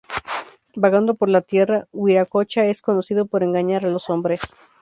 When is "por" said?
1.13-1.29, 3.27-3.43